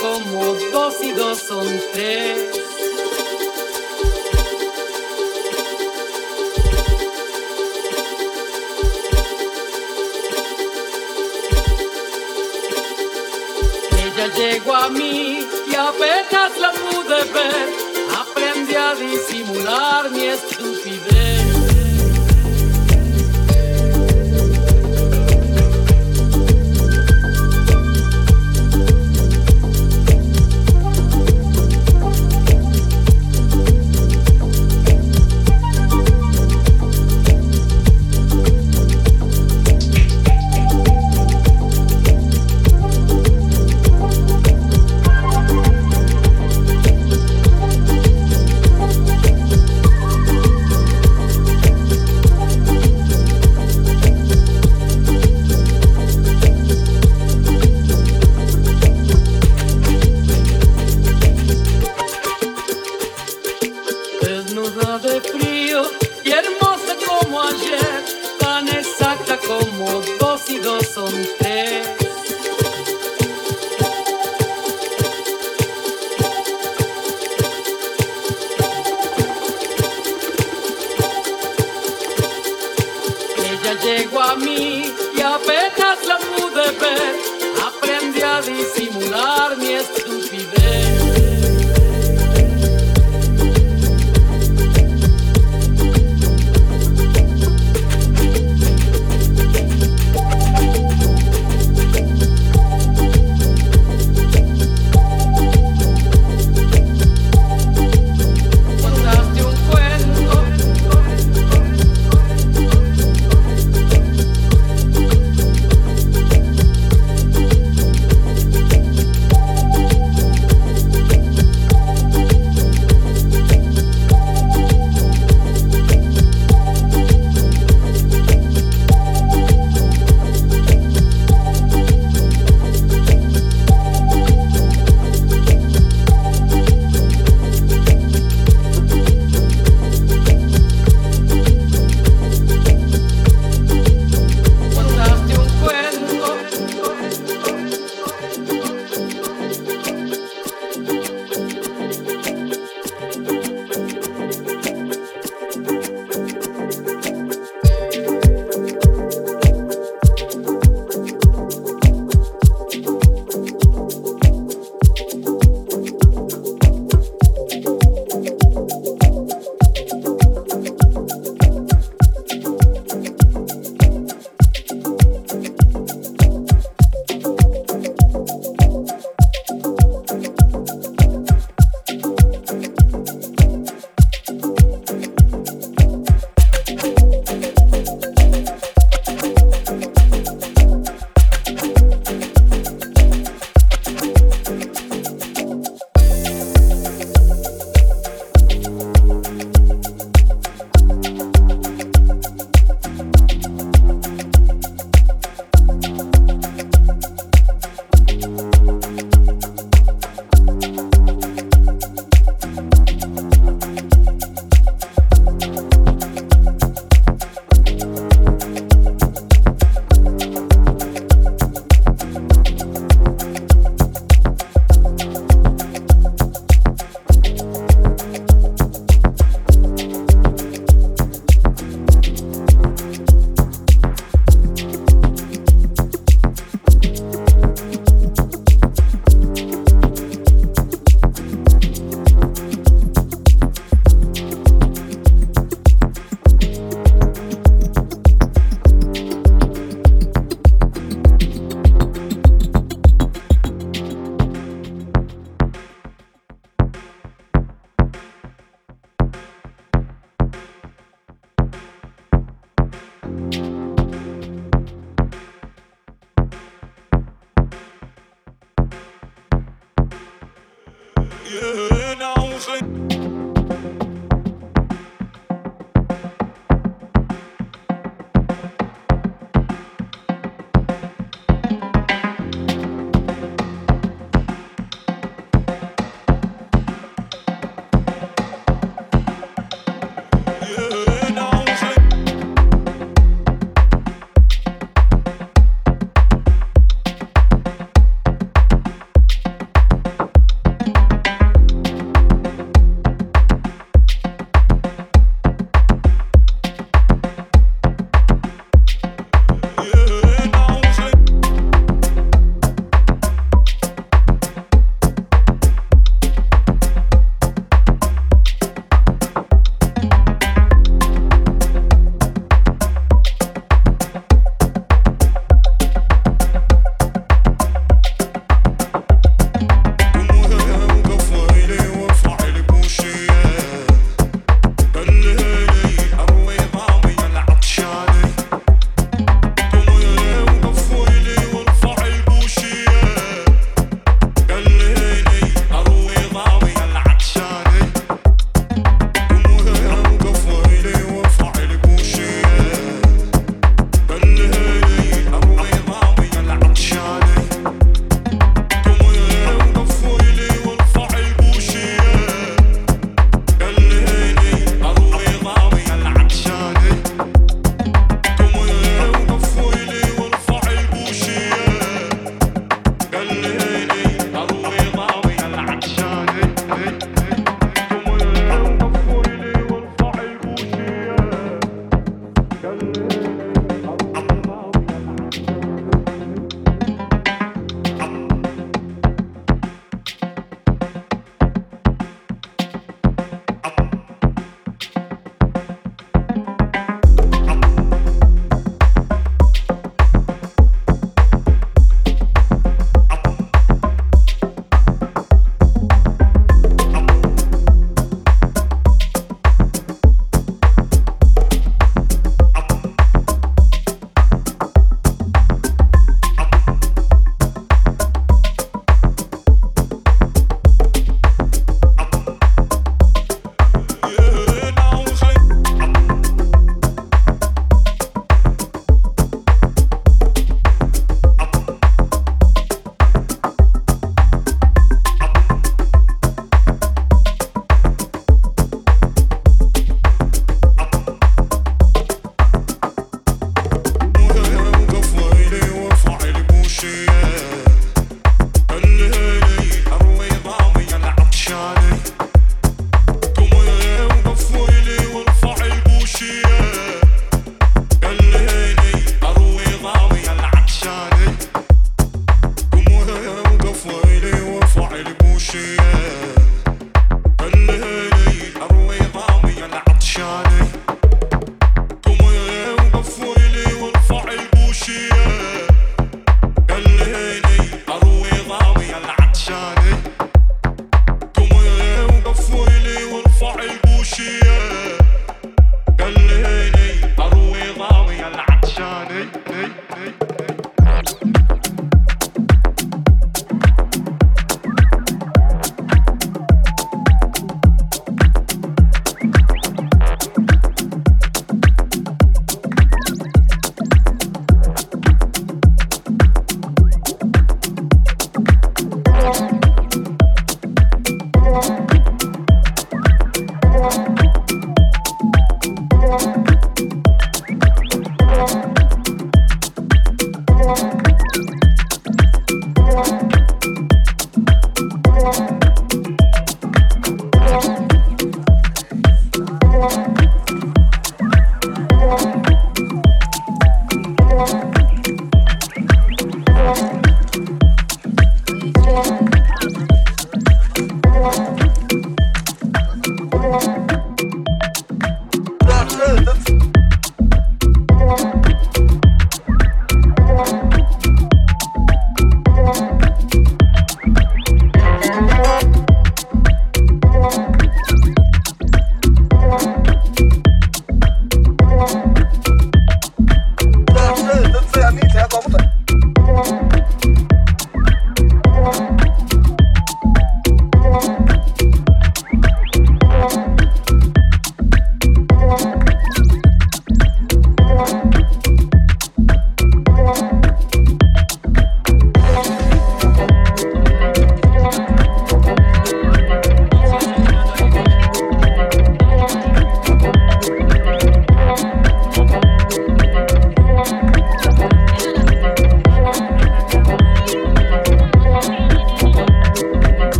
como 0.00 0.54
dos 0.72 0.94
y 1.02 1.12
dos 1.12 1.38
son 1.38 1.66
tres. 1.92 2.38
Ella 14.04 14.26
llegó 14.36 14.74
a 14.74 14.88
mí 14.88 15.46
y 15.66 15.74
apenas 15.74 16.58
la 16.58 16.72
pude 16.72 17.24
ver, 17.32 17.68
aprendí 18.16 18.74
a 18.74 18.94
disimular 18.94 20.10
mi 20.10 20.24
estupidez. 20.26 20.53
desnuda 64.54 64.98
de 65.00 65.20
frío 65.20 65.82
y 66.24 66.30
hermosa 66.30 66.94
como 67.06 67.42
ayer, 67.42 68.04
tan 68.38 68.68
exacta 68.68 69.36
como 69.38 70.00